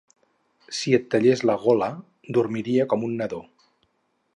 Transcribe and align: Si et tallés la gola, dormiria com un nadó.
Si 0.77 0.93
et 0.99 1.05
tallés 1.15 1.45
la 1.49 1.57
gola, 1.67 1.91
dormiria 2.39 2.91
com 2.95 3.09
un 3.11 3.19
nadó. 3.23 3.45